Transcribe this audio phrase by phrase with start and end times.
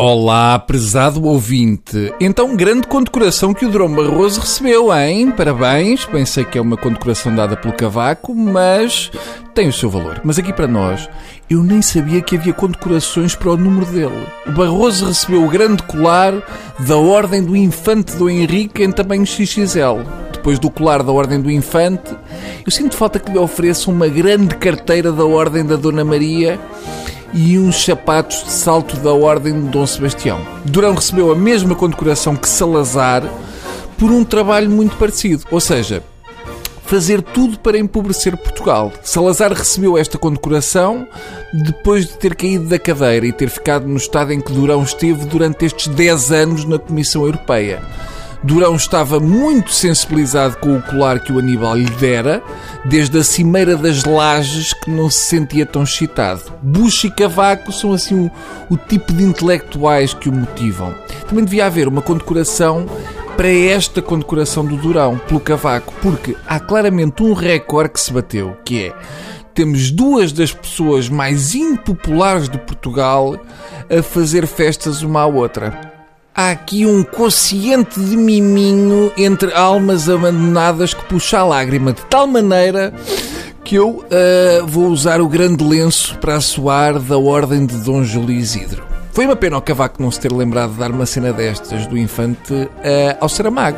[0.00, 2.14] Olá, prezado ouvinte.
[2.20, 5.32] Então, grande condecoração que o Drão Barroso recebeu, hein?
[5.32, 6.04] Parabéns.
[6.04, 9.10] Pensei que é uma condecoração dada pelo Cavaco, mas
[9.56, 10.20] tem o seu valor.
[10.22, 11.10] Mas aqui para nós,
[11.50, 14.24] eu nem sabia que havia condecorações para o número dele.
[14.46, 16.32] O Barroso recebeu o grande colar
[16.78, 20.04] da Ordem do Infante do Henrique em tamanho XXL.
[20.32, 22.14] Depois do colar da Ordem do Infante,
[22.64, 26.56] eu sinto falta que lhe ofereça uma grande carteira da Ordem da Dona Maria
[27.32, 30.40] e uns sapatos de salto da Ordem de Dom Sebastião.
[30.64, 33.22] Durão recebeu a mesma condecoração que Salazar
[33.96, 36.02] por um trabalho muito parecido, ou seja,
[36.88, 38.90] fazer tudo para empobrecer Portugal.
[39.02, 41.06] Salazar recebeu esta condecoração
[41.52, 45.26] depois de ter caído da cadeira e ter ficado no estado em que Durão esteve
[45.26, 47.82] durante estes 10 anos na Comissão Europeia.
[48.42, 52.42] Durão estava muito sensibilizado com o colar que o Aníbal lhe dera,
[52.84, 56.42] desde a cimeira das lajes que não se sentia tão excitado.
[56.62, 58.30] Bush e Cavaco são assim o,
[58.70, 60.94] o tipo de intelectuais que o motivam.
[61.28, 62.86] Também devia haver uma condecoração
[63.36, 68.56] para esta condecoração do Durão, pelo Cavaco, porque há claramente um recorde que se bateu,
[68.64, 68.94] que é
[69.54, 73.36] temos duas das pessoas mais impopulares de Portugal
[73.90, 75.97] a fazer festas uma à outra
[76.38, 82.28] há aqui um quociente de miminho entre almas abandonadas que puxa a lágrima, de tal
[82.28, 82.94] maneira
[83.64, 88.30] que eu uh, vou usar o grande lenço para assoar da ordem de Dom Júlio
[88.30, 88.97] Isidro.
[89.18, 91.98] Foi uma pena o Cavaco não se ter lembrado de dar uma cena destas do
[91.98, 92.68] infante uh,
[93.20, 93.76] ao Saramago.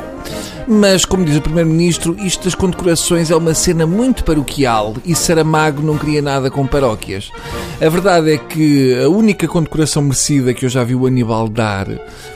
[0.69, 5.81] Mas, como diz o Primeiro-Ministro, isto das condecorações é uma cena muito paroquial e Saramago
[5.81, 7.33] não queria nada com paróquias.
[7.81, 11.87] A verdade é que a única condecoração merecida que eu já vi o Aníbal dar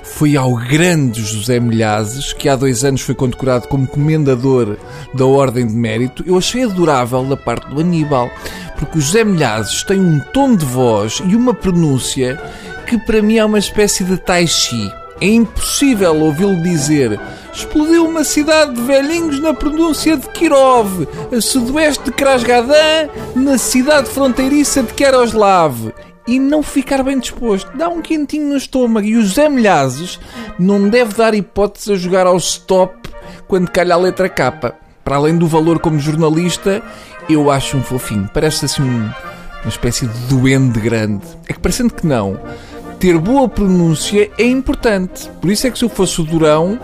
[0.03, 4.79] foi ao grande José Milhazes, que há dois anos foi condecorado como comendador
[5.13, 6.25] da Ordem de Mérito.
[6.27, 8.31] Eu achei adorável da parte do Aníbal,
[8.79, 12.41] porque o José Milhazes tem um tom de voz e uma pronúncia
[12.85, 14.93] que para mim é uma espécie de tai chi.
[15.21, 17.19] É impossível ouvi-lo dizer
[17.53, 24.11] explodiu uma cidade de velhinhos na pronúncia de Kirov, a sudoeste de Krasgadã, na cidade
[24.11, 25.93] fronteiriça de Keroslav
[26.27, 27.71] e não ficar bem disposto.
[27.77, 29.07] Dá um quentinho no estômago.
[29.07, 30.19] E o José Milhazes
[30.59, 32.95] não deve dar hipótese a jogar ao stop
[33.47, 34.75] quando calha a letra K.
[35.05, 36.83] Para além do valor como jornalista,
[37.29, 38.29] eu acho um fofinho.
[38.33, 39.11] Parece assim um,
[39.63, 41.25] uma espécie de duende grande.
[41.47, 42.41] É que parecendo que não,
[43.05, 45.29] ter boa pronúncia é importante.
[45.39, 46.81] Por isso é que se eu fosse o Durão,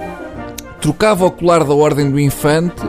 [0.78, 2.82] trocava o colar da Ordem do Infante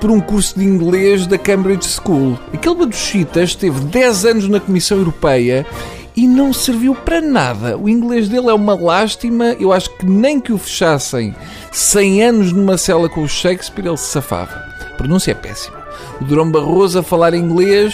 [0.00, 2.38] por um curso de inglês da Cambridge School.
[2.54, 5.66] Aquele baduchita esteve 10 anos na Comissão Europeia
[6.14, 7.76] e não serviu para nada.
[7.76, 9.56] O inglês dele é uma lástima.
[9.58, 11.34] Eu acho que nem que o fechassem
[11.72, 14.54] 100 anos numa cela com o Shakespeare ele se safava.
[14.82, 15.76] A pronúncia é péssima.
[16.20, 17.92] O Durão Barroso a falar inglês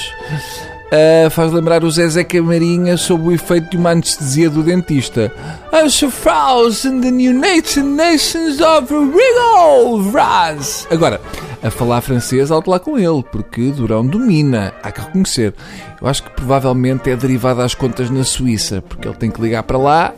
[0.95, 5.33] uh, faz lembrar o Zezé Camarinha sob o efeito de uma anestesia do dentista.
[5.73, 10.87] As Fraus in the United Nations of Regal Vraz.
[10.91, 11.21] Agora,
[11.63, 15.55] a falar francês, alto lá com ele, porque Durão domina, há que reconhecer.
[16.01, 19.63] Eu acho que provavelmente é derivado às contas na Suíça, porque ele tem que ligar
[19.63, 20.15] para lá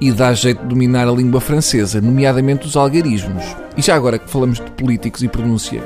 [0.00, 3.44] e dá jeito de dominar a língua francesa, nomeadamente os algarismos.
[3.76, 5.82] E já agora que falamos de políticos e pronúncia,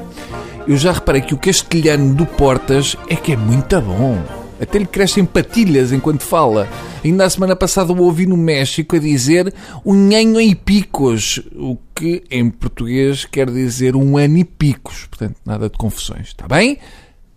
[0.69, 4.23] eu já reparei que o castelhano do Portas é que é muito bom.
[4.61, 6.69] Até lhe crescem patilhas enquanto fala.
[7.03, 12.23] Ainda a semana passada o ouvi no México a dizer unhanho e picos, o que
[12.31, 15.07] em português quer dizer um ano e picos.
[15.07, 16.29] Portanto, nada de confusões.
[16.29, 16.79] Está bem?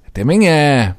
[0.06, 0.98] Até amanhã.